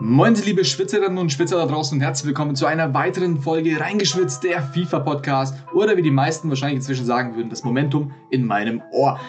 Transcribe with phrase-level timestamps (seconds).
[0.00, 4.42] Moin, liebe Schwitzerinnen und Schwitzer da draußen und herzlich willkommen zu einer weiteren Folge Reingeschwitzt,
[4.42, 9.20] der FIFA-Podcast oder wie die meisten wahrscheinlich inzwischen sagen würden, das Momentum in meinem Ohr.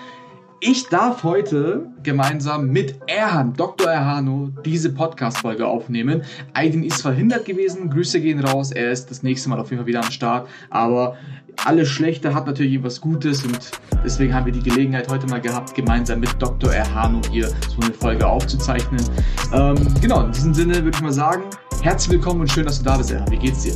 [0.68, 3.88] Ich darf heute gemeinsam mit Erhan, Dr.
[3.88, 6.24] Erhano, diese Podcast-Folge aufnehmen.
[6.56, 9.86] Aydin ist verhindert gewesen, Grüße gehen raus, er ist das nächste Mal auf jeden Fall
[9.86, 11.18] wieder am Start, aber
[11.66, 13.60] alles Schlechte hat natürlich etwas Gutes und
[14.04, 16.74] deswegen haben wir die Gelegenheit heute mal gehabt, gemeinsam mit Dr.
[16.74, 19.06] Erhano hier so eine Folge aufzuzeichnen.
[19.54, 21.44] Ähm, genau, in diesem Sinne würde ich mal sagen,
[21.84, 23.30] herzlich willkommen und schön, dass du da bist, Erhan.
[23.30, 23.76] Wie geht's dir?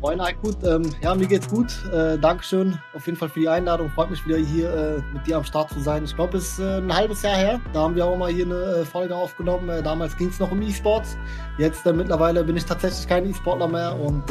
[0.00, 0.56] Moin, gut.
[0.62, 1.66] Ähm, ja, mir geht's gut.
[1.92, 3.90] Äh, Dankeschön auf jeden Fall für die Einladung.
[3.90, 6.04] Freut mich wieder hier äh, mit dir am Start zu sein.
[6.04, 7.60] Ich glaube, es ist äh, ein halbes Jahr her.
[7.72, 9.68] Da haben wir auch mal hier eine äh, Folge aufgenommen.
[9.68, 11.16] Äh, damals ging es noch um E-Sports.
[11.58, 13.98] Jetzt äh, mittlerweile bin ich tatsächlich kein E-Sportler mehr.
[13.98, 14.22] Und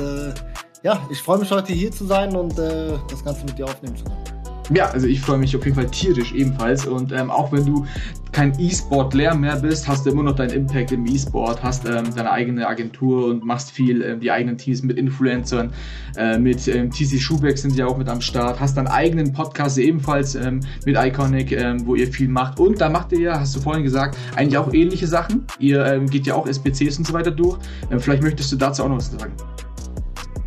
[0.84, 4.06] ja, ich freue mich heute hier zu sein und das Ganze mit dir aufnehmen zu
[4.06, 4.37] können.
[4.74, 6.86] Ja, also ich freue mich auf jeden Fall tierisch ebenfalls.
[6.86, 7.86] Und ähm, auch wenn du
[8.34, 12.32] kein E-Sport-Lehr mehr bist, hast du immer noch deinen Impact im E-Sport, hast ähm, deine
[12.32, 15.72] eigene Agentur und machst viel, ähm, die eigenen Teams mit Influencern,
[16.18, 19.78] äh, mit ähm, TC Schubeck sind ja auch mit am Start, hast deinen eigenen Podcast
[19.78, 22.60] ebenfalls ähm, mit Iconic, ähm, wo ihr viel macht.
[22.60, 25.46] Und da macht ihr ja, hast du vorhin gesagt, eigentlich auch ähnliche Sachen.
[25.60, 27.58] Ihr ähm, geht ja auch SPCs und so weiter durch.
[27.90, 29.32] Ähm, vielleicht möchtest du dazu auch noch was sagen.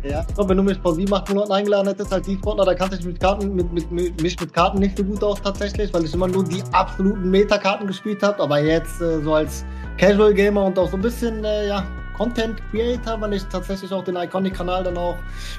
[0.03, 2.97] Ja, und wenn du mich vor sieben, acht Monaten eingeladen hättest als E-Sportler, da kannte
[2.97, 6.05] ich mit Karten, mit, mit, mit, mich mit Karten nicht so gut aus tatsächlich, weil
[6.05, 8.41] ich immer nur die absoluten Meta-Karten gespielt habe.
[8.41, 9.63] Aber jetzt äh, so als
[9.97, 11.85] Casual Gamer und auch so ein bisschen, äh, ja,
[12.17, 15.17] Content Creator, weil ich tatsächlich auch den Iconic-Kanal dann auch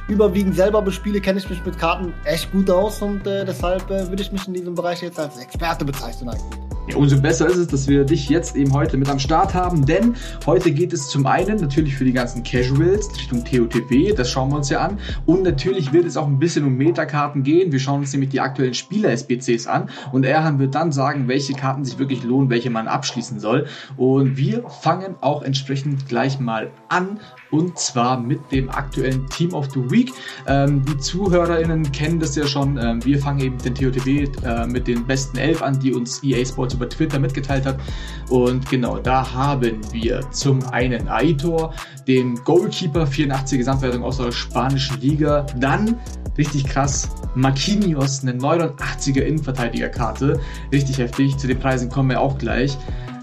[0.08, 4.08] überwiegend selber bespiele, kenne ich mich mit Karten echt gut aus und äh, deshalb äh,
[4.08, 6.71] würde ich mich in diesem Bereich jetzt als Experte bezeichnen eigentlich.
[6.96, 10.16] Umso besser ist es, dass wir dich jetzt eben heute mit am Start haben, denn
[10.44, 14.56] heute geht es zum einen natürlich für die ganzen Casuals Richtung TOTW, das schauen wir
[14.56, 17.70] uns ja an, und natürlich wird es auch ein bisschen um Metakarten gehen.
[17.70, 21.84] Wir schauen uns nämlich die aktuellen Spieler-SBCs an und Erhan wird dann sagen, welche Karten
[21.84, 23.66] sich wirklich lohnen, welche man abschließen soll.
[23.96, 27.20] Und wir fangen auch entsprechend gleich mal an
[27.52, 30.12] und zwar mit dem aktuellen Team of the Week.
[30.48, 32.76] Ähm, die ZuhörerInnen kennen das ja schon.
[32.76, 36.44] Ähm, wir fangen eben den TOTW äh, mit den besten elf an, die uns EA
[36.44, 37.78] Sports über Twitter mitgeteilt hat.
[38.28, 41.74] Und genau, da haben wir zum einen Aitor,
[42.06, 45.46] den Goalkeeper, 84 Gesamtwertung aus der spanischen Liga.
[45.56, 45.96] Dann,
[46.36, 50.40] richtig krass, Marquinhos, eine 89er Innenverteidigerkarte.
[50.72, 51.36] Richtig heftig.
[51.38, 52.76] Zu den Preisen kommen wir auch gleich.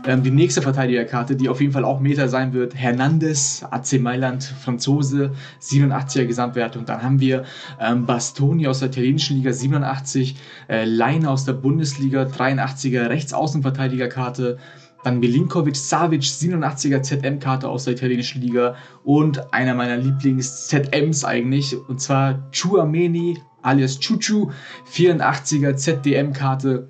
[0.06, 4.44] Ähm, die nächste Verteidigerkarte, die auf jeden Fall auch Meter sein wird, Hernandez, AC Mailand,
[4.44, 6.86] Franzose, 87er Gesamtwertung.
[6.86, 7.44] Dann haben wir
[7.80, 10.38] ähm, Bastoni aus der italienischen Liga, 87,
[10.70, 14.58] äh, Leine aus der Bundesliga, 83er Rechtsaußenverteidigerkarte.
[15.04, 22.02] Dann Milinkovic Savic, 87er ZM-Karte aus der italienischen Liga und einer meiner Lieblings-ZMs eigentlich, und
[22.02, 24.52] zwar Chuameni alias Chuchu,
[24.94, 26.90] 84er ZDM-Karte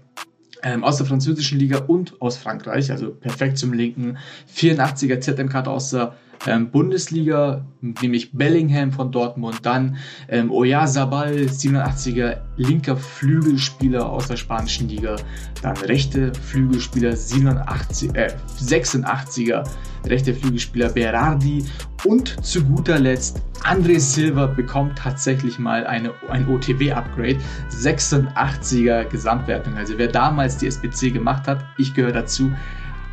[0.64, 4.18] ähm, aus der französischen Liga und aus Frankreich, also perfekt zum Linken.
[4.54, 6.16] 84er ZM-Karte aus der
[6.48, 9.98] ähm, Bundesliga, nämlich Bellingham von Dortmund, dann
[10.30, 15.18] ähm, Oyarzabal, 87er linker Flügelspieler aus der spanischen Liga,
[15.62, 19.64] dann rechte Flügelspieler 87, äh, 86er
[20.06, 21.66] rechte Flügelspieler Berardi
[22.06, 27.38] und zu guter Letzt André Silva bekommt tatsächlich mal eine, ein OTW-Upgrade,
[27.70, 29.76] 86er Gesamtwertung.
[29.76, 32.52] Also wer damals die SBC gemacht hat, ich gehöre dazu,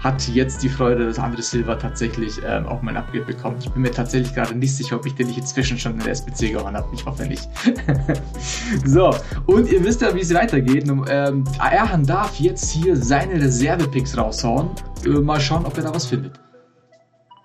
[0.01, 3.65] hat jetzt die Freude, dass André Silva tatsächlich ähm, auch mein Upgrade bekommt.
[3.65, 6.13] Ich bin mir tatsächlich gerade nicht sicher, ob ich den nicht inzwischen schon in der
[6.13, 6.89] SBC gehauen habe.
[6.95, 7.49] Ich hoffe nicht.
[8.85, 9.15] so,
[9.47, 10.89] und ihr wisst ja, wie es weitergeht.
[11.09, 14.71] Ähm, Erhan darf jetzt hier seine Reserve-Picks raushauen.
[15.05, 16.41] Äh, mal schauen, ob er da was findet.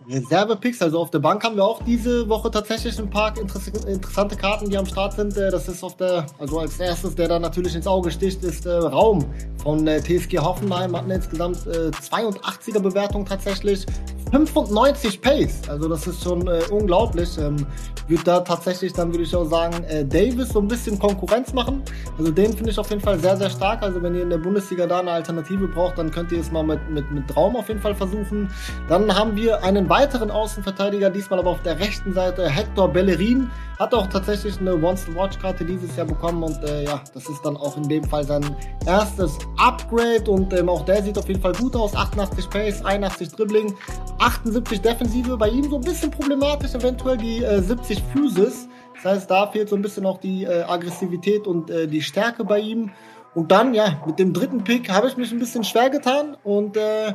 [0.10, 4.70] Reserve-Picks, also auf der Bank haben wir auch diese Woche tatsächlich ein paar interessante Karten,
[4.70, 5.38] die am Start sind.
[5.38, 8.66] Äh, das ist auf der, also als erstes, der da natürlich ins Auge sticht, ist
[8.66, 9.26] äh, Raum
[9.64, 10.96] von äh, TSG Hoffenheim.
[10.96, 13.86] Hatten insgesamt äh, 82er Bewertung tatsächlich.
[14.31, 17.38] 95 Pace, also das ist schon äh, unglaublich.
[17.38, 17.66] Ähm,
[18.12, 21.81] wird da tatsächlich dann, würde ich auch sagen, äh, Davis so ein bisschen Konkurrenz machen.
[22.18, 23.81] Also den finde ich auf jeden Fall sehr, sehr stark.
[23.81, 26.64] Also wenn ihr in der Bundesliga da eine Alternative braucht, dann könnt ihr es mal
[26.64, 28.50] mit, mit, mit Raum auf jeden Fall versuchen.
[28.90, 33.50] Dann haben wir einen weiteren Außenverteidiger, diesmal aber auf der rechten Seite, Hector Bellerin.
[33.79, 37.78] Hat auch tatsächlich eine Once-to-Watch-Karte dieses Jahr bekommen und äh, ja, das ist dann auch
[37.78, 38.44] in dem Fall sein
[38.85, 41.96] erstes Upgrade und ähm, auch der sieht auf jeden Fall gut aus.
[41.96, 43.73] 88 Pace, 81 Dribbling,
[44.22, 45.35] 78 Defensive.
[45.38, 48.68] Bei ihm so ein bisschen problematisch, eventuell die äh, 70 Physis.
[48.96, 52.44] Das heißt, da fehlt so ein bisschen auch die äh, Aggressivität und äh, die Stärke
[52.44, 52.91] bei ihm.
[53.34, 56.35] Und dann, ja, mit dem dritten Pick habe ich mich ein bisschen schwer getan.
[56.44, 57.14] Und äh,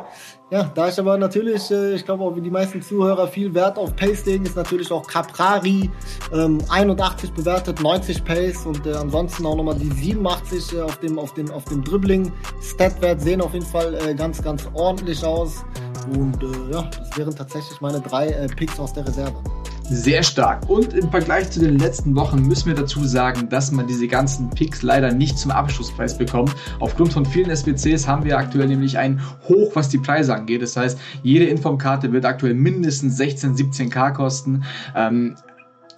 [0.51, 3.77] ja, da ich aber natürlich, äh, ich glaube auch wie die meisten Zuhörer viel Wert
[3.77, 5.91] auf Pace legen, ist natürlich auch Caprari
[6.33, 11.19] ähm, 81 bewertet, 90 Pace und äh, ansonsten auch nochmal die 87 äh, auf dem,
[11.19, 12.33] auf dem, auf dem Dribbling.
[12.63, 15.67] Statwert sehen auf jeden Fall äh, ganz, ganz ordentlich aus.
[16.15, 19.35] Und äh, ja, das wären tatsächlich meine drei äh, Picks aus der Reserve.
[19.89, 20.69] Sehr stark.
[20.69, 24.51] Und im Vergleich zu den letzten Wochen müssen wir dazu sagen, dass man diese ganzen
[24.51, 26.57] Picks leider nicht zum Abschlusspreis bekommt.
[26.81, 30.63] Aufgrund von vielen SBCs haben wir aktuell nämlich ein Hoch, was die Preise angeht.
[30.63, 34.65] Das heißt, jede Informkarte wird aktuell mindestens 16, 17k kosten.
[34.97, 35.37] Ähm,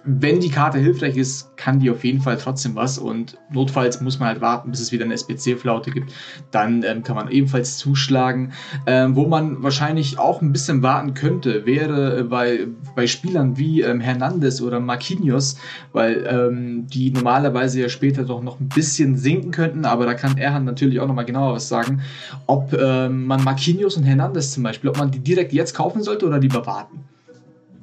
[0.03, 4.17] wenn die Karte hilfreich ist, kann die auf jeden Fall trotzdem was und notfalls muss
[4.17, 6.13] man halt warten, bis es wieder eine SPC-Flaute gibt.
[6.51, 8.53] Dann ähm, kann man ebenfalls zuschlagen.
[8.85, 13.81] Ähm, wo man wahrscheinlich auch ein bisschen warten könnte, wäre äh, bei, bei Spielern wie
[13.81, 15.57] ähm, Hernandez oder Marquinhos,
[15.91, 20.37] weil ähm, die normalerweise ja später doch noch ein bisschen sinken könnten, aber da kann
[20.37, 22.01] Erhan natürlich auch nochmal genauer was sagen,
[22.47, 26.25] ob ähm, man Marquinhos und Hernandez zum Beispiel, ob man die direkt jetzt kaufen sollte
[26.25, 27.08] oder lieber warten.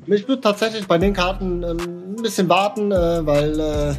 [0.08, 3.94] Ich würde tatsächlich bei den Karten ähm, ein bisschen warten, äh, weil äh,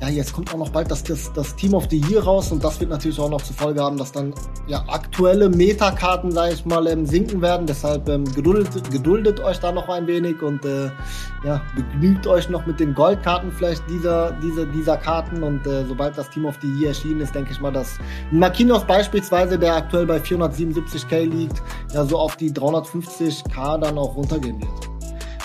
[0.00, 2.64] ja jetzt kommt auch noch bald das, das, das Team of the Year raus und
[2.64, 4.34] das wird natürlich auch noch zur Folge haben, dass dann
[4.66, 7.64] ja aktuelle Metakarten, sage ich mal, ähm, sinken werden.
[7.68, 10.90] Deshalb ähm, geduldet, geduldet euch da noch ein wenig und äh,
[11.44, 16.18] ja, begnügt euch noch mit den Goldkarten vielleicht dieser, dieser, dieser Karten und äh, sobald
[16.18, 17.98] das Team of the Year erschienen ist, denke ich mal, dass
[18.32, 21.62] Makinos beispielsweise, der aktuell bei 477k liegt,
[21.94, 24.91] ja so auf die 350k dann auch runtergehen wird.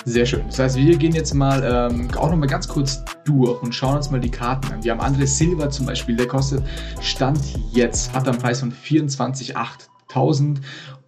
[0.07, 0.44] Sehr schön.
[0.48, 3.98] Das heißt, wir gehen jetzt mal ähm, auch noch mal ganz kurz durch und schauen
[3.98, 4.81] uns mal die Karten an.
[4.81, 6.63] Wir haben Andres Silva zum Beispiel, der kostet
[7.01, 7.42] Stand
[7.74, 10.59] jetzt, hat einen Preis von 24.800.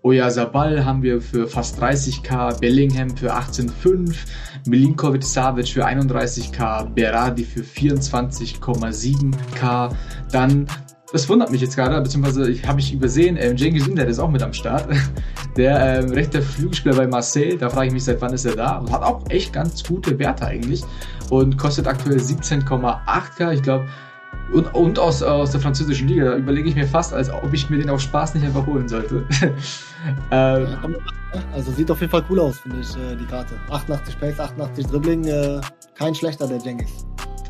[0.02, 4.14] Oyazabal haben wir für fast 30k, Bellingham für 18,5,
[4.68, 9.96] Milinkovic Savic für 31k, Berardi für 24,7k,
[10.30, 10.68] dann
[11.12, 14.30] das wundert mich jetzt gerade, beziehungsweise ich habe ich übersehen, ähm, Cengiz Ünder ist auch
[14.30, 14.88] mit am Start.
[15.58, 18.78] Der ähm, rechte Flügelspieler bei Marseille, da frage ich mich, seit wann ist er da?
[18.78, 20.84] Und hat auch echt ganz gute Werte eigentlich.
[21.30, 23.54] Und kostet aktuell 17,8k.
[23.54, 23.88] Ich glaube,
[24.54, 27.70] und, und aus, aus der französischen Liga, da überlege ich mir fast, als ob ich
[27.70, 29.26] mir den auf Spaß nicht einfach holen sollte.
[30.32, 30.96] ähm,
[31.54, 33.56] also sieht auf jeden Fall cool aus, finde ich, äh, die Karte.
[33.70, 35.62] 88 Pace, 88 Dribbling, äh,
[35.96, 37.09] kein schlechter, der Jengis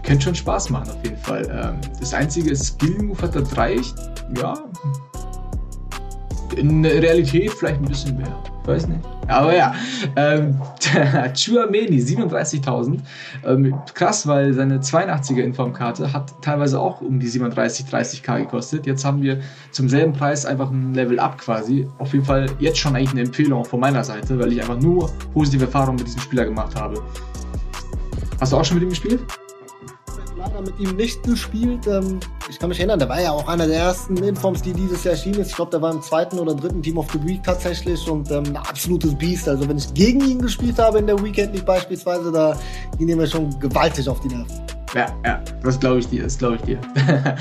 [0.09, 1.47] könnte schon Spaß machen auf jeden Fall.
[1.51, 3.79] Ähm, das einzige Skill-Move hat er drei.
[4.41, 4.55] Ja.
[6.57, 8.35] In der Realität vielleicht ein bisschen mehr.
[8.63, 9.01] Ich weiß nicht.
[9.27, 9.75] Aber ja.
[10.15, 10.59] Ähm,
[11.35, 13.01] Chuameni, 37.000.
[13.45, 18.87] Ähm, krass, weil seine 82er Informkarte hat teilweise auch um die 37, 30k gekostet.
[18.87, 19.39] Jetzt haben wir
[19.69, 21.87] zum selben Preis einfach ein Level Up quasi.
[21.99, 25.11] Auf jeden Fall jetzt schon eigentlich eine Empfehlung von meiner Seite, weil ich einfach nur
[25.35, 26.99] positive Erfahrungen mit diesem Spieler gemacht habe.
[28.41, 29.21] Hast du auch schon mit ihm gespielt?
[30.39, 31.85] Leider mit ihm nicht gespielt.
[31.87, 32.19] Ähm,
[32.49, 35.13] ich kann mich erinnern, der war ja auch einer der ersten Informs, die dieses Jahr
[35.13, 35.49] erschienen ist.
[35.49, 38.45] Ich glaube, der war im zweiten oder dritten Team of the Week tatsächlich und ähm,
[38.47, 39.49] ein absolutes Biest.
[39.49, 42.57] Also wenn ich gegen ihn gespielt habe in der Weekend League beispielsweise, da
[42.97, 44.61] ging mir schon gewaltig auf die Nerven.
[44.95, 46.79] Ja, ja, das glaube ich dir, das glaube ich dir.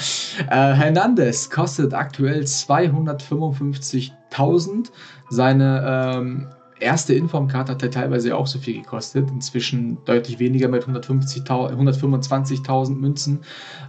[0.51, 4.91] äh, Hernandez kostet aktuell 255.000.
[5.31, 6.49] Seine ähm,
[6.81, 9.31] erste Informkarte hat ja teilweise auch so viel gekostet.
[9.31, 13.41] Inzwischen deutlich weniger mit 125.000 Münzen.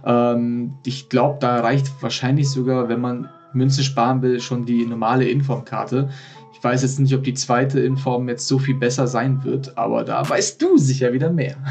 [0.04, 5.28] Ähm, ich glaube, da reicht wahrscheinlich sogar, wenn man Münzen sparen will, schon die normale
[5.28, 6.10] Informkarte.
[6.52, 10.04] Ich weiß jetzt nicht, ob die zweite Inform jetzt so viel besser sein wird, aber
[10.04, 11.56] da weißt du sicher wieder mehr.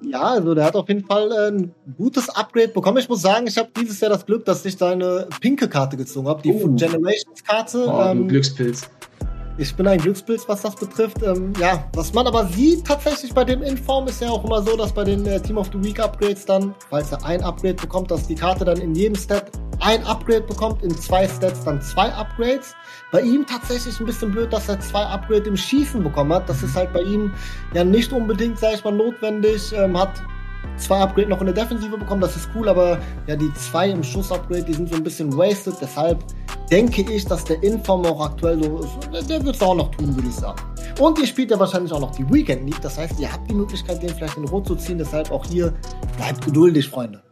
[0.00, 2.98] Ja, also der hat auf jeden Fall ein gutes Upgrade bekommen.
[2.98, 6.28] Ich muss sagen, ich habe dieses Jahr das Glück, dass ich seine pinke Karte gezogen
[6.28, 6.68] habe, die oh.
[6.68, 7.86] Generations Karte.
[7.88, 8.88] Oh, ähm, Glückspilz.
[9.60, 11.20] Ich bin ein Glückspilz, was das betrifft.
[11.24, 14.76] Ähm, ja, was man aber sieht tatsächlich bei dem Inform ist ja auch immer so,
[14.76, 18.08] dass bei den äh, Team of the Week Upgrades dann, falls er ein Upgrade bekommt,
[18.12, 22.08] dass die Karte dann in jedem Stat ein Upgrade bekommt, in zwei Stats dann zwei
[22.12, 22.76] Upgrades.
[23.10, 26.48] Bei ihm tatsächlich ein bisschen blöd, dass er zwei Upgrade im Schießen bekommen hat.
[26.48, 27.34] Das ist halt bei ihm
[27.74, 29.72] ja nicht unbedingt, sag ich mal, notwendig.
[29.72, 30.22] Ähm, hat
[30.76, 34.02] zwei Upgrade noch in der Defensive bekommen, das ist cool, aber ja, die zwei im
[34.02, 35.74] Schuss-Upgrade, die sind so ein bisschen wasted.
[35.80, 36.22] Deshalb
[36.70, 38.78] denke ich, dass der Inform auch aktuell so
[39.12, 39.28] ist.
[39.28, 40.60] Der wird es auch noch tun, würde ich sagen.
[41.00, 42.80] Und ihr spielt ja wahrscheinlich auch noch die Weekend League.
[42.82, 44.98] Das heißt, ihr habt die Möglichkeit, den vielleicht in Rot zu ziehen.
[44.98, 45.72] Deshalb auch hier
[46.16, 47.22] bleibt geduldig, Freunde.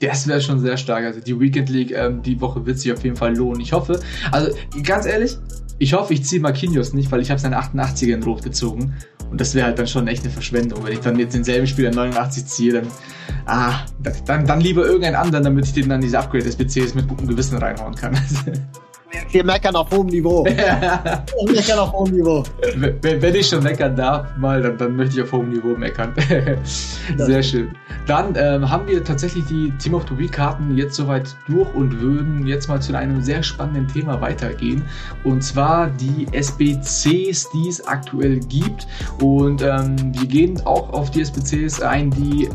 [0.00, 1.04] Das wäre schon sehr stark.
[1.04, 3.60] Also die Weekend League, ähm, die Woche wird sich auf jeden Fall lohnen.
[3.60, 4.00] Ich hoffe,
[4.32, 4.50] also
[4.82, 5.36] ganz ehrlich,
[5.78, 8.94] ich hoffe, ich ziehe Marquinhos nicht, weil ich habe seine 88er in Rot gezogen.
[9.30, 10.84] Und das wäre halt dann schon echt eine Verschwendung.
[10.84, 12.86] Wenn ich dann jetzt denselben Spieler 89 ziehe, dann,
[13.46, 13.80] ah,
[14.26, 17.94] dann, dann lieber irgendeinen anderen, damit ich den dann diese Upgrade-SPCs mit gutem Gewissen reinhauen
[17.94, 18.16] kann.
[19.34, 20.44] Wir meckern auf hohem Niveau.
[20.44, 22.44] Wir meckern auf hohem Niveau.
[22.76, 26.14] Wenn, wenn, ich schon meckern darf, mal, dann, dann möchte ich auf hohem Niveau meckern.
[27.16, 27.74] Sehr schön.
[28.06, 32.00] Dann ähm, haben wir tatsächlich die Team of the Week Karten jetzt soweit durch und
[32.00, 34.84] würden jetzt mal zu einem sehr spannenden Thema weitergehen.
[35.24, 38.86] Und zwar die SBCs, die es aktuell gibt.
[39.20, 42.48] Und ähm, wir gehen auch auf die SBCs ein, die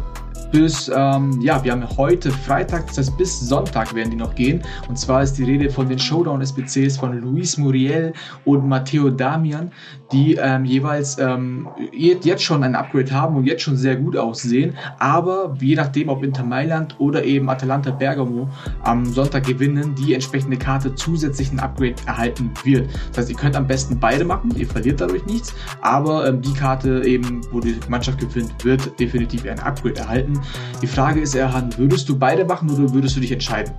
[0.52, 4.62] bis, ähm, ja, wir haben heute Freitag, das heißt bis Sonntag werden die noch gehen.
[4.88, 8.14] Und zwar ist die Rede von den Showdown-SBCs von Luis Muriel
[8.46, 9.72] und Matteo Damian,
[10.12, 14.76] die ähm, jeweils ähm, jetzt schon ein Upgrade haben und jetzt schon sehr gut aussehen.
[14.98, 18.50] Aber je nachdem, ob Inter Mailand oder eben Atalanta Bergamo
[18.84, 22.90] am Sonntag gewinnen, die entsprechende Karte zusätzlichen Upgrade erhalten wird.
[23.10, 26.54] Das heißt, ihr könnt am besten beide machen, ihr verliert dadurch nichts, aber ähm, die
[26.54, 30.40] Karte eben, wo die Mannschaft gewinnt, wird definitiv ein Upgrade erhalten.
[30.82, 33.74] Die Frage ist, Erhan, würdest du beide machen oder würdest du dich entscheiden?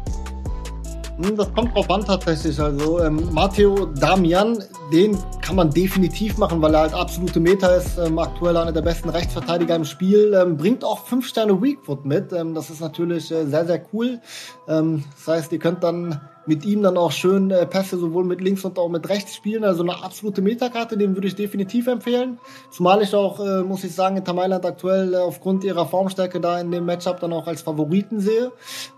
[1.37, 2.59] Das kommt drauf an tatsächlich.
[2.59, 7.99] Also ähm, Matteo Damian, den kann man definitiv machen, weil er halt absolute Meta ist.
[7.99, 10.33] Ähm, aktuell einer der besten Rechtsverteidiger im Spiel.
[10.35, 12.33] Ähm, bringt auch 5 Sterne Weakfoot mit.
[12.33, 14.21] Ähm, das ist natürlich äh, sehr, sehr cool.
[14.67, 18.41] Ähm, das heißt, ihr könnt dann mit ihm dann auch schön äh, Pässe sowohl mit
[18.41, 19.63] links und auch mit rechts spielen.
[19.63, 22.39] Also eine absolute Metakarte, den würde ich definitiv empfehlen.
[22.71, 26.59] Zumal ich auch, äh, muss ich sagen, Inter Mailand aktuell äh, aufgrund ihrer Formstärke da
[26.59, 28.53] in dem Matchup dann auch als Favoriten sehe.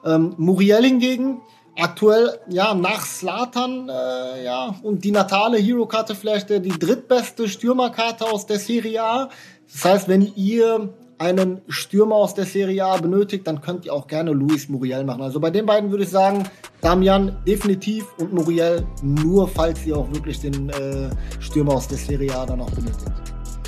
[0.04, 1.40] Ähm, Muriel hingegen,
[1.78, 8.24] aktuell, ja, nach Slatan, äh, ja, und die natale Hero-Karte vielleicht äh, die drittbeste Stürmerkarte
[8.26, 9.28] aus der Serie A.
[9.72, 14.06] Das heißt, wenn ihr einen Stürmer aus der Serie A benötigt, dann könnt ihr auch
[14.06, 15.22] gerne Luis Muriel machen.
[15.22, 16.48] Also bei den beiden würde ich sagen,
[16.80, 22.36] Damian definitiv und Muriel nur, falls ihr auch wirklich den äh, Stürmer aus der Serie
[22.36, 23.21] A dann auch benötigt.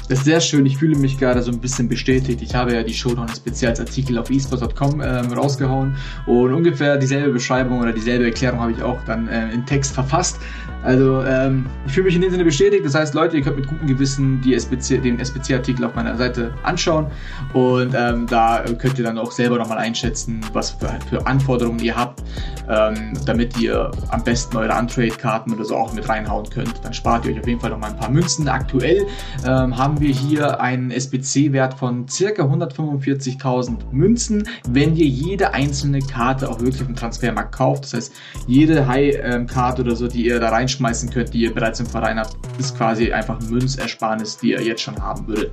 [0.08, 0.66] Das ist sehr schön.
[0.66, 2.42] Ich fühle mich gerade so ein bisschen bestätigt.
[2.42, 5.96] Ich habe ja die Showdown Spezialsartikel auf esports.com ähm, rausgehauen
[6.26, 10.38] und ungefähr dieselbe Beschreibung oder dieselbe Erklärung habe ich auch dann äh, in Text verfasst.
[10.84, 12.84] Also ähm, ich fühle mich in dem Sinne bestätigt.
[12.84, 17.06] Das heißt, Leute, ihr könnt mit gutem Gewissen SPC, den SPC-Artikel auf meiner Seite anschauen
[17.54, 21.96] und ähm, da könnt ihr dann auch selber nochmal einschätzen, was für, für, Anforderungen ihr
[21.96, 22.22] habt,
[22.68, 26.84] ähm, damit ihr am besten eure Untrade-Karten oder so auch mit reinhauen könnt.
[26.84, 28.46] Dann spart ihr euch auf jeden Fall nochmal ein paar Münzen.
[28.48, 29.06] Aktuell
[29.46, 36.50] ähm, haben wir hier einen SPC-Wert von circa 145.000 Münzen, wenn ihr jede einzelne Karte
[36.50, 37.84] auch wirklich im Transfermarkt kauft.
[37.84, 38.12] Das heißt,
[38.46, 41.86] jede High-Karte ähm, oder so, die ihr da reinschreibt, reinschmeißen könnt, die ihr bereits im
[41.86, 45.52] Verein habt, ist quasi einfach Münzersparnis, die ihr jetzt schon haben würdet.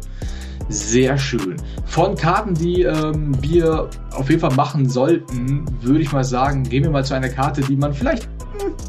[0.70, 1.58] Sehr schön.
[1.86, 6.84] Von Karten, die ähm, wir auf jeden Fall machen sollten, würde ich mal sagen, gehen
[6.84, 8.30] wir mal zu einer Karte, die man vielleicht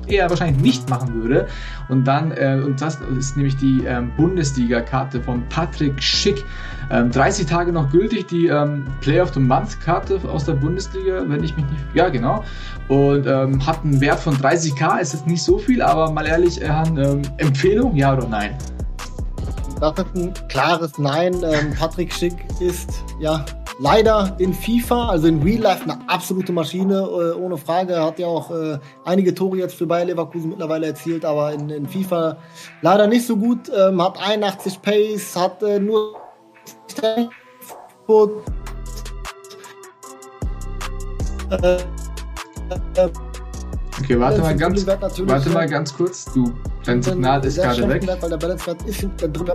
[0.06, 1.46] eher wahrscheinlich nicht machen würde.
[1.88, 6.44] Und dann, äh, und das ist nämlich die ähm, Bundesliga-Karte von Patrick Schick.
[6.90, 11.42] Ähm, 30 Tage noch gültig, die ähm, Player of the Month-Karte aus der Bundesliga, wenn
[11.42, 11.84] ich mich nicht.
[11.94, 12.44] Ja, genau.
[12.88, 16.60] Und ähm, hat einen Wert von 30k, ist jetzt nicht so viel, aber mal ehrlich,
[16.62, 18.56] ähm, Empfehlung, ja oder nein?
[19.80, 21.34] Das ist ein klares Nein.
[21.42, 23.44] Ähm, Patrick Schick ist ja
[23.78, 27.94] leider in FIFA, also in Real Life, eine absolute Maschine, äh, ohne Frage.
[27.94, 31.68] Er hat ja auch äh, einige Tore jetzt für Bayer Leverkusen mittlerweile erzielt, aber in,
[31.70, 32.36] in FIFA
[32.82, 33.70] leider nicht so gut.
[33.76, 36.14] Ähm, hat 81 Pace, hat äh, nur
[44.00, 46.24] Okay, warte mal ganz, warte mal ganz kurz.
[46.32, 46.52] Du,
[46.84, 48.06] dein Signal ist gerade weg.
[48.20, 49.52] Weil der Balance-Wert ist drin.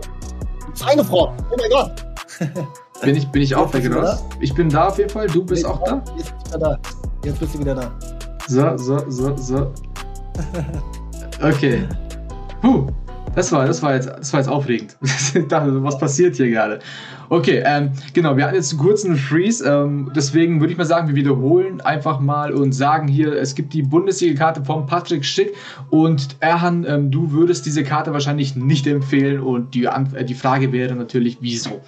[0.86, 1.36] Eine Frau.
[1.52, 2.07] Oh mein Gott.
[3.03, 5.27] Bin ich, bin ich auch weg, oder Ich bin da auf jeden Fall.
[5.27, 6.03] Du bist auch da?
[6.17, 6.79] Jetzt bist du da.
[7.24, 7.91] Jetzt bist du wieder da.
[8.48, 9.74] So, so, so, so.
[11.41, 11.88] Okay.
[12.62, 12.88] Puh.
[13.36, 14.98] Das war, das war jetzt, das war jetzt aufregend.
[15.01, 16.79] ich dachte, was passiert hier gerade?
[17.29, 21.08] Okay, ähm, genau, wir hatten jetzt einen kurzen Freeze, ähm, deswegen würde ich mal sagen,
[21.08, 25.53] wir wiederholen einfach mal und sagen hier, es gibt die Bundesliga-Karte von Patrick Schick
[25.91, 30.72] und Erhan, ähm, du würdest diese Karte wahrscheinlich nicht empfehlen und die, äh, die Frage
[30.72, 31.82] wäre natürlich, wieso?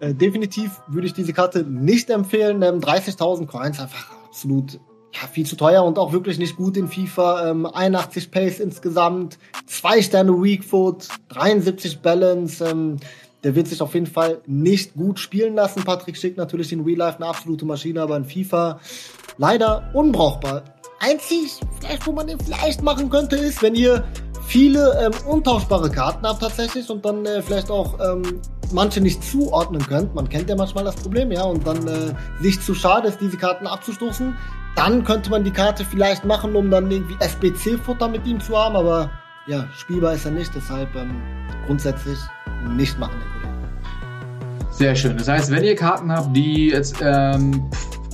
[0.00, 2.62] Äh, definitiv würde ich diese Karte nicht empfehlen.
[2.62, 4.78] Ähm, 30.000 Coins einfach absolut
[5.12, 7.50] ja, viel zu teuer und auch wirklich nicht gut in FIFA.
[7.50, 12.64] Ähm, 81 Pace insgesamt, 2 Sterne Weak Foot, 73 Balance.
[12.64, 12.98] Ähm,
[13.42, 15.84] der wird sich auf jeden Fall nicht gut spielen lassen.
[15.84, 18.80] Patrick Schick natürlich in Real Life eine absolute Maschine, aber in FIFA
[19.38, 20.64] leider unbrauchbar.
[20.98, 24.04] Einzig, vielleicht, wo man den vielleicht machen könnte, ist, wenn ihr
[24.46, 28.40] viele ähm, untauschbare Karten habt tatsächlich und dann äh, vielleicht auch ähm,
[28.72, 30.14] manche nicht zuordnen könnt.
[30.14, 33.36] Man kennt ja manchmal das Problem, ja, und dann äh, sich zu schade ist, diese
[33.36, 34.34] Karten abzustoßen
[34.76, 38.76] dann könnte man die Karte vielleicht machen, um dann irgendwie SBC-Futter mit ihm zu haben,
[38.76, 39.10] aber
[39.46, 41.20] ja, spielbar ist er nicht, deshalb ähm,
[41.66, 42.18] grundsätzlich
[42.76, 43.16] nicht machen.
[44.70, 45.16] Sehr schön.
[45.16, 47.70] Das heißt, wenn ihr Karten habt, die jetzt ähm,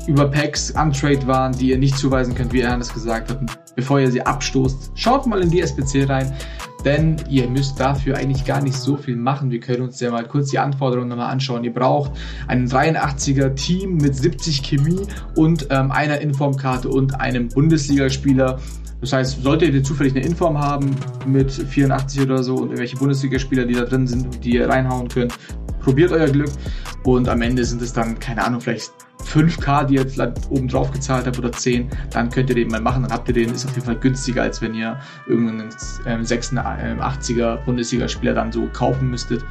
[0.07, 3.41] über Packs untrade waren, die ihr nicht zuweisen könnt, wie er das gesagt hat,
[3.77, 6.33] bevor ihr sie abstoßt, schaut mal in die SBC rein
[6.85, 9.51] denn ihr müsst dafür eigentlich gar nicht so viel machen.
[9.51, 11.65] Wir können uns ja mal kurz die Anforderungen nochmal anschauen.
[11.65, 12.13] Ihr braucht
[12.49, 15.07] einen 83er Team mit 70 Chemie
[15.37, 18.59] und ähm, einer Informkarte und einem Bundesligaspieler.
[19.01, 20.95] Das heißt, solltet ihr zufällig eine Inform haben
[21.27, 25.35] mit 84 oder so und irgendwelche Bundesligaspieler, die da drin sind, die ihr reinhauen könnt,
[25.81, 26.51] probiert euer Glück
[27.03, 28.93] und am Ende sind es dann, keine Ahnung, vielleicht
[29.25, 32.81] 5k, die ihr jetzt oben drauf gezahlt habt oder 10, dann könnt ihr den mal
[32.81, 33.03] machen.
[33.03, 35.71] Dann habt ihr den, ist auf jeden Fall günstiger, als wenn ihr irgendeinen
[36.07, 39.45] ähm, 86er Bundesligaspieler dann so kaufen müsstet.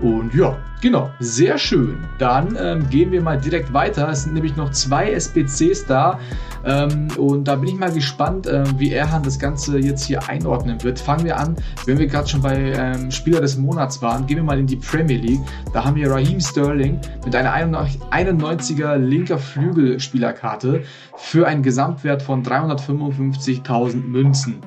[0.00, 1.98] Und ja, genau, sehr schön.
[2.18, 4.08] Dann ähm, gehen wir mal direkt weiter.
[4.08, 6.18] Es sind nämlich noch zwei SBCs da.
[6.64, 10.82] Ähm, und da bin ich mal gespannt, äh, wie Erhan das Ganze jetzt hier einordnen
[10.82, 10.98] wird.
[10.98, 14.44] Fangen wir an, wenn wir gerade schon bei ähm, Spieler des Monats waren, gehen wir
[14.44, 15.40] mal in die Premier League.
[15.74, 20.82] Da haben wir Raheem Sterling mit einer 91er linker Flügelspielerkarte
[21.16, 24.62] für einen Gesamtwert von 355.000 Münzen.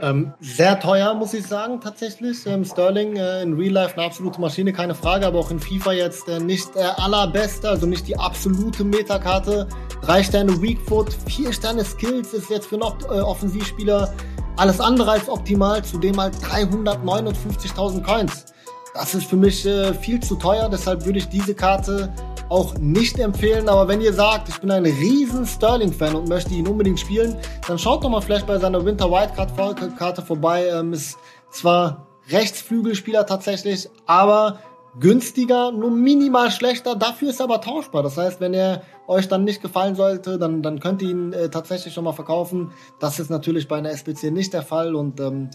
[0.00, 2.46] Ähm, sehr teuer, muss ich sagen, tatsächlich.
[2.46, 5.92] Ähm, Sterling äh, in Real Life eine absolute Maschine, keine Frage, aber auch in FIFA
[5.92, 9.66] jetzt äh, nicht der allerbeste, also nicht die absolute Metakarte.
[10.02, 14.14] Drei Sterne Weak Foot, vier Sterne Skills ist jetzt für noch äh, Offensivspieler
[14.56, 18.46] alles andere als optimal, zudem halt 359.000 Coins.
[18.94, 22.12] Das ist für mich äh, viel zu teuer, deshalb würde ich diese Karte
[22.48, 23.68] auch nicht empfehlen.
[23.68, 27.36] Aber wenn ihr sagt, ich bin ein riesen Sterling-Fan und möchte ihn unbedingt spielen,
[27.66, 30.68] dann schaut doch mal vielleicht bei seiner Winter Wildcard-Karte vorbei.
[30.68, 31.18] Ähm, ist
[31.50, 34.58] zwar Rechtsflügelspieler tatsächlich, aber
[34.98, 36.96] günstiger, nur minimal schlechter.
[36.96, 38.02] Dafür ist er aber tauschbar.
[38.02, 41.48] Das heißt, wenn er euch dann nicht gefallen sollte, dann, dann könnt ihr ihn äh,
[41.48, 42.72] tatsächlich schon mal verkaufen.
[42.98, 44.94] Das ist natürlich bei einer SPC nicht der Fall.
[44.94, 45.50] Und ähm,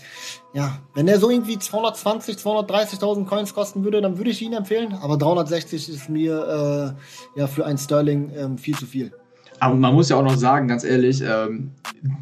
[0.54, 4.94] ja, wenn er so irgendwie 220, 230.000 Coins kosten würde, dann würde ich ihn empfehlen.
[5.02, 6.96] Aber 360 ist mir
[7.36, 9.12] äh, ja für ein Sterling ähm, viel zu viel.
[9.60, 11.72] Aber man muss ja auch noch sagen, ganz ehrlich, ähm,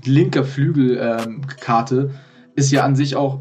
[0.05, 2.11] linker Flügelkarte ähm,
[2.55, 3.39] ist ja an sich auch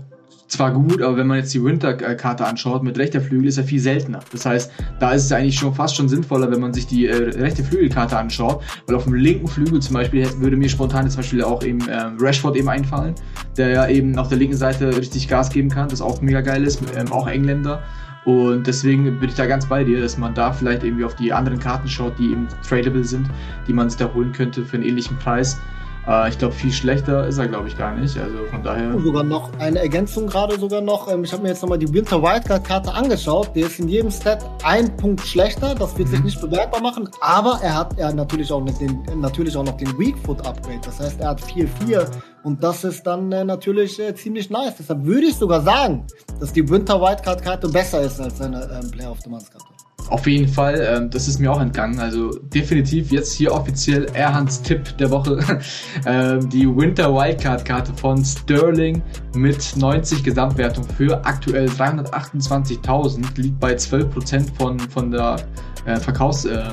[0.51, 3.81] zwar gut, aber wenn man jetzt die Winter-Karte anschaut, mit rechter Flügel ist er viel
[3.81, 4.21] seltener.
[4.33, 7.31] Das heißt, da ist es eigentlich schon fast schon sinnvoller, wenn man sich die äh,
[7.39, 11.43] rechte Flügelkarte anschaut, weil auf dem linken Flügel zum Beispiel würde mir spontan zum Beispiel
[11.43, 13.15] auch eben äh, Rashford eben einfallen,
[13.57, 16.65] der ja eben auf der linken Seite richtig Gas geben kann, das auch mega geil
[16.65, 17.83] ist, ähm, auch Engländer.
[18.25, 21.33] Und deswegen bin ich da ganz bei dir, dass man da vielleicht irgendwie auf die
[21.33, 23.31] anderen Karten schaut, die eben tradable sind,
[23.67, 25.59] die man sich da holen könnte für einen ähnlichen Preis.
[26.07, 28.17] Äh, ich glaube, viel schlechter ist er, glaube ich, gar nicht.
[28.19, 28.99] Also von daher.
[28.99, 31.11] Sogar noch eine Ergänzung gerade sogar noch.
[31.11, 33.51] Ähm, ich habe mir jetzt nochmal die Winter Wildcard Karte angeschaut.
[33.55, 35.75] Der ist in jedem Stat ein Punkt schlechter.
[35.75, 36.13] Das wird mhm.
[36.13, 37.09] sich nicht bewertbar machen.
[37.21, 40.81] Aber er hat er natürlich auch, den, natürlich auch noch den Weak Foot Upgrade.
[40.85, 42.07] Das heißt, er hat 4-4.
[42.43, 44.77] Und das ist dann äh, natürlich äh, ziemlich nice.
[44.79, 46.07] Deshalb würde ich sogar sagen,
[46.39, 49.80] dass die Winter Wildcard Karte besser ist als seine ähm, Player of the Month Karte.
[50.11, 52.01] Auf jeden Fall, ähm, das ist mir auch entgangen.
[52.01, 55.39] Also definitiv jetzt hier offiziell Erhans Tipp der Woche.
[56.07, 59.03] ähm, die Winter Wildcard Karte von Sterling
[59.37, 65.37] mit 90 Gesamtwertung für aktuell 328.000 liegt bei 12% von, von der
[65.85, 66.73] äh, Verkaufsrange,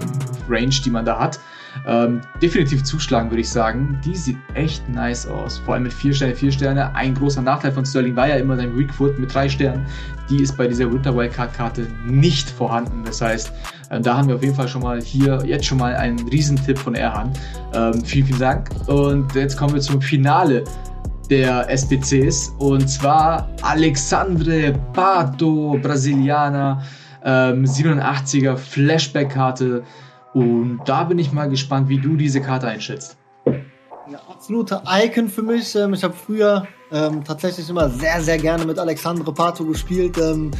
[0.50, 1.40] ähm, die man da hat.
[1.86, 4.00] Ähm, definitiv zuschlagen, würde ich sagen.
[4.04, 5.60] Die sieht echt nice aus.
[5.60, 6.96] Vor allem mit 4 Sterne, 4 Sterne.
[6.96, 9.86] Ein großer Nachteil von Sterling war ja immer sein Weakfoot mit 3 Sternen.
[10.30, 13.04] Die ist bei dieser Winter Wildcard Karte nicht vorhanden.
[13.06, 13.52] Das heißt,
[13.90, 16.78] äh, da haben wir auf jeden Fall schon mal hier jetzt schon mal einen Riesentipp
[16.78, 17.32] von Erhan.
[17.74, 18.70] Ähm, vielen, vielen Dank.
[18.88, 20.64] Und jetzt kommen wir zum Finale
[21.30, 26.82] der SPCs und zwar Alexandre Pato, Brasilianer,
[27.24, 29.84] ähm, 87er Flashback-Karte.
[30.34, 33.18] Und da bin ich mal gespannt, wie du diese Karte einschätzt.
[33.46, 35.76] Ja, absolute Icon für mich.
[35.76, 40.18] Ähm, ich habe früher ähm, tatsächlich immer sehr, sehr gerne mit Alexandre Pato gespielt.
[40.18, 40.52] Ähm,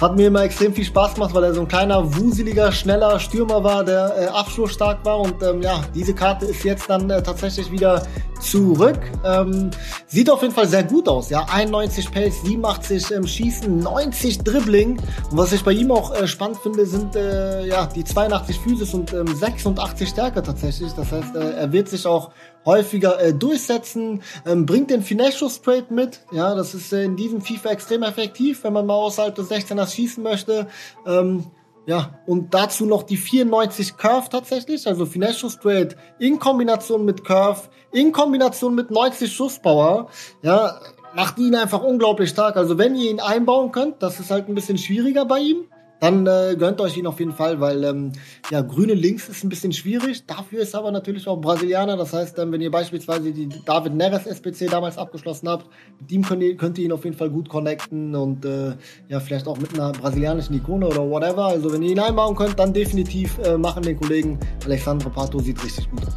[0.00, 3.62] hat mir immer extrem viel Spaß gemacht, weil er so ein kleiner, wuseliger, schneller Stürmer
[3.64, 5.20] war, der äh, abschlussstark war.
[5.20, 8.06] Und ähm, ja, diese Karte ist jetzt dann äh, tatsächlich wieder
[8.40, 9.00] zurück.
[9.24, 9.70] Ähm,
[10.06, 11.30] sieht auf jeden Fall sehr gut aus.
[11.30, 14.98] Ja, 91 Pace, 87 ähm, Schießen, 90 Dribbling.
[15.30, 18.94] Und was ich bei ihm auch äh, spannend finde, sind äh, ja die 82 Physis
[18.94, 20.92] und ähm, 86 Stärke tatsächlich.
[20.92, 22.30] Das heißt, äh, er wird sich auch
[22.64, 26.20] häufiger äh, durchsetzen, ähm, bringt den Finesse-Schuss Trade mit.
[26.30, 30.22] Ja, das ist in diesem FIFA extrem effektiv, wenn man mal außerhalb des 16ers schießen
[30.22, 30.68] möchte.
[31.06, 31.44] Ähm,
[31.86, 37.62] ja, und dazu noch die 94 Curve tatsächlich, also Finesse Straight in Kombination mit Curve,
[37.92, 40.08] in Kombination mit 90 Schusspower.
[40.42, 40.80] Ja,
[41.14, 42.56] macht ihn einfach unglaublich stark.
[42.56, 45.66] Also wenn ihr ihn einbauen könnt, das ist halt ein bisschen schwieriger bei ihm
[46.00, 48.12] dann äh, gönnt euch ihn auf jeden Fall, weil ähm,
[48.50, 50.26] ja, grüne Links ist ein bisschen schwierig.
[50.26, 51.96] Dafür ist aber natürlich auch Brasilianer.
[51.96, 55.66] Das heißt, ähm, wenn ihr beispielsweise die David Neres SPC damals abgeschlossen habt,
[56.00, 58.74] mit ihm könnt ihr, könnt ihr ihn auf jeden Fall gut connecten und äh,
[59.08, 61.46] ja, vielleicht auch mit einer brasilianischen Ikone oder whatever.
[61.46, 64.38] Also wenn ihr ihn einbauen könnt, dann definitiv äh, machen den Kollegen.
[64.64, 66.14] Alexandre Pato sieht richtig gut aus.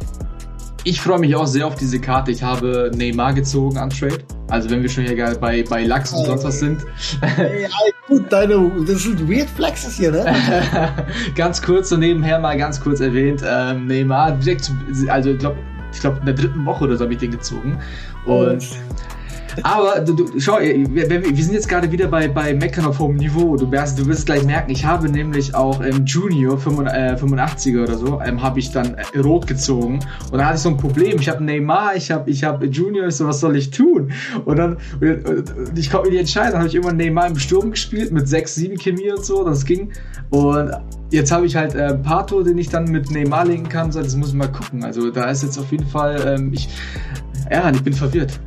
[0.84, 2.30] Ich freue mich auch sehr auf diese Karte.
[2.30, 4.37] Ich habe Neymar gezogen an Trade.
[4.48, 6.82] Also wenn wir schon hier bei, bei Lachs und sonst was sind.
[7.20, 7.68] Ja,
[8.06, 10.24] gut, deine, das sind Weird Flexes hier, ne?
[11.34, 13.42] ganz kurz so nebenher mal ganz kurz erwähnt.
[13.46, 14.72] Ähm, Neymar direkt, zu,
[15.08, 15.58] also ich glaube,
[15.92, 17.78] ich glaube in der dritten Woche oder so habe ich den gezogen.
[18.24, 18.66] Und
[19.62, 23.16] Aber du, du, schau, wir, wir sind jetzt gerade wieder bei, bei Meckern auf hohem
[23.16, 23.56] Niveau.
[23.56, 28.20] Du wirst, du wirst gleich merken, ich habe nämlich auch ähm, Junior 85er oder so,
[28.20, 30.00] ähm, habe ich dann äh, rot gezogen.
[30.30, 31.18] Und da hatte ich so ein Problem.
[31.20, 34.12] Ich habe Neymar, ich habe ich hab Junior, ich so, was soll ich tun?
[34.44, 36.52] Und dann, und, und ich konnte mir die entscheiden.
[36.52, 39.64] Dann habe ich immer Neymar im Sturm gespielt mit 6, 7 Chemie und so, das
[39.64, 39.90] ging.
[40.30, 40.70] Und
[41.10, 43.92] jetzt habe ich halt äh, Pato, den ich dann mit Neymar legen kann.
[43.92, 44.84] So, das muss ich mal gucken.
[44.84, 46.68] Also da ist jetzt auf jeden Fall, ähm, ich,
[47.50, 48.38] ja, ich bin verwirrt.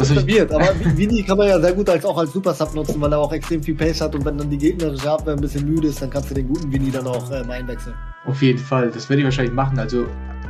[0.00, 3.00] Was verwirrt, aber Vini kann man ja sehr gut als auch als Super Sub nutzen,
[3.00, 5.66] weil er auch extrem viel Pace hat und wenn dann die gegnerische Abwehr ein bisschen
[5.66, 7.94] müde ist, dann kannst du den guten Vini dann auch ähm, einwechseln.
[8.26, 9.78] Auf jeden Fall, das werde ich wahrscheinlich machen.
[9.78, 10.06] Also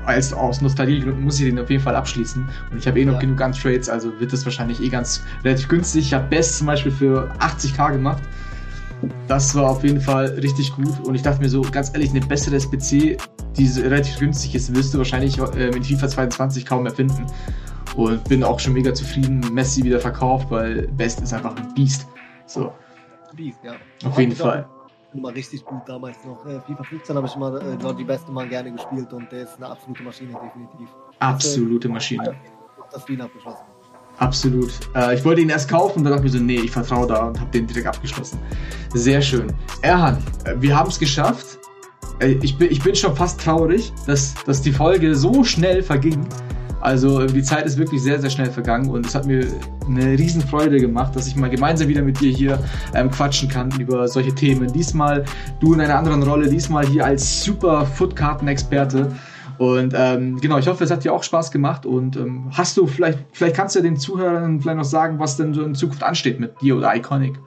[0.06, 2.48] als aus Nostalgie muss ich den auf jeden Fall abschließen.
[2.70, 3.20] Und ich habe eh noch ja.
[3.20, 6.06] genug Untrades, also wird das wahrscheinlich eh ganz relativ günstig.
[6.06, 8.22] Ich habe Best zum Beispiel für 80k gemacht.
[9.28, 11.00] Das war auf jeden Fall richtig gut.
[11.04, 13.18] Und ich dachte mir so, ganz ehrlich, eine bessere SPC,
[13.56, 17.26] die relativ günstig ist, wirst du wahrscheinlich äh, in FIFA 22 kaum mehr finden.
[17.96, 19.40] Und bin auch schon mega zufrieden.
[19.52, 22.06] Messi wieder verkauft, weil Best ist einfach ein Biest.
[22.46, 22.72] So.
[23.34, 23.72] Biest, ja.
[24.04, 24.66] Auf jeden Fall.
[25.12, 26.46] Immer richtig gut damals noch.
[26.46, 29.56] Äh, FIFA 15 habe ich immer äh, die beste Mal gerne gespielt und der ist
[29.56, 30.88] eine absolute Maschine, definitiv.
[31.18, 32.36] Absolute Maschine.
[32.92, 33.64] Das Wien abgeschlossen.
[34.18, 34.70] Absolut.
[34.94, 37.06] Äh, ich wollte ihn erst kaufen und dann dachte ich mir so, nee, ich vertraue
[37.06, 38.38] da und habe den direkt abgeschlossen.
[38.94, 39.52] Sehr schön.
[39.82, 41.58] Erhan, äh, wir haben es geschafft.
[42.20, 46.26] Äh, ich, bin, ich bin schon fast traurig, dass, dass die Folge so schnell verging.
[46.80, 49.46] Also die Zeit ist wirklich sehr, sehr schnell vergangen und es hat mir
[49.86, 52.58] eine riesen Freude gemacht, dass ich mal gemeinsam wieder mit dir hier
[52.94, 54.72] ähm, quatschen kann über solche Themen.
[54.72, 55.24] Diesmal
[55.60, 59.12] du in einer anderen Rolle, diesmal hier als super Footkarten-Experte.
[59.58, 61.84] Und ähm, genau, ich hoffe, es hat dir auch Spaß gemacht.
[61.84, 65.52] Und ähm, hast du vielleicht, vielleicht kannst du den Zuhörern vielleicht noch sagen, was denn
[65.52, 67.38] so in Zukunft ansteht mit dir oder Iconic?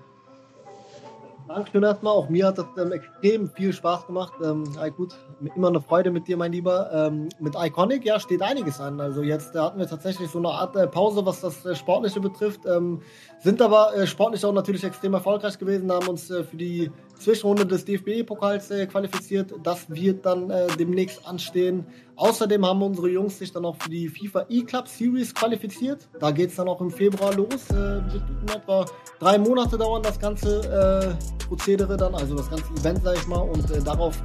[1.54, 2.14] Dankeschön erstmal.
[2.14, 4.34] Auch mir hat das ähm, extrem viel Spaß gemacht.
[4.44, 4.64] Ähm,
[4.98, 5.14] gut,
[5.56, 6.90] immer eine Freude mit dir, mein Lieber.
[6.92, 9.00] Ähm, mit Iconic, ja, steht einiges an.
[9.00, 12.62] Also jetzt hatten wir tatsächlich so eine Art äh, Pause, was das äh, Sportliche betrifft.
[12.66, 13.02] Ähm,
[13.40, 17.66] sind aber äh, sportlich auch natürlich extrem erfolgreich gewesen, haben uns äh, für die Zwischenrunde
[17.66, 19.54] des DFB-Pokals äh, qualifiziert.
[19.64, 21.86] Das wird dann äh, demnächst anstehen.
[22.16, 26.08] Außerdem haben unsere Jungs sich dann auch für die FIFA E-Club Series qualifiziert.
[26.20, 27.70] Da geht es dann auch im Februar los.
[27.70, 28.86] Äh, wird in etwa
[29.20, 33.42] drei Monate dauern das ganze äh, Prozedere dann, also das ganze Event, sag ich mal.
[33.42, 34.22] Und äh, darauf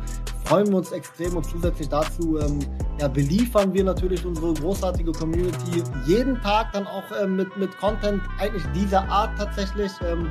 [0.48, 2.58] freuen wir uns extrem und zusätzlich dazu ähm,
[2.98, 8.22] ja, beliefern wir natürlich unsere großartige Community jeden Tag dann auch äh, mit, mit Content
[8.38, 9.92] eigentlich dieser Art tatsächlich.
[10.08, 10.26] Ähm,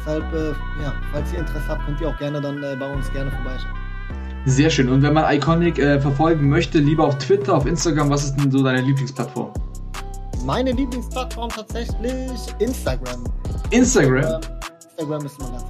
[0.00, 0.48] deshalb, äh,
[0.82, 3.74] ja, falls ihr Interesse habt, könnt ihr auch gerne dann äh, bei uns gerne vorbeischauen.
[4.46, 4.88] Sehr schön.
[4.88, 8.50] Und wenn man Iconic äh, verfolgen möchte, lieber auf Twitter, auf Instagram, was ist denn
[8.50, 9.52] so deine Lieblingsplattform?
[10.44, 13.22] Meine Lieblingsplattform tatsächlich Instagram.
[13.70, 14.40] Instagram?
[14.96, 15.64] Instagram ist immer ganz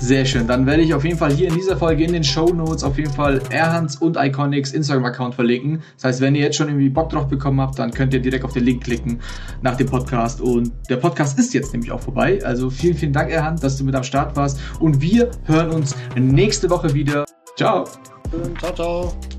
[0.00, 0.46] sehr schön.
[0.46, 2.98] Dann werde ich auf jeden Fall hier in dieser Folge in den Show Notes auf
[2.98, 5.82] jeden Fall Erhans und Iconics Instagram-Account verlinken.
[5.96, 8.44] Das heißt, wenn ihr jetzt schon irgendwie Bock drauf bekommen habt, dann könnt ihr direkt
[8.44, 9.20] auf den Link klicken
[9.62, 10.40] nach dem Podcast.
[10.40, 12.38] Und der Podcast ist jetzt nämlich auch vorbei.
[12.44, 14.60] Also vielen, vielen Dank, Erhan, dass du mit am Start warst.
[14.80, 17.24] Und wir hören uns nächste Woche wieder.
[17.56, 17.84] Ciao.
[18.60, 19.35] Ciao, ciao.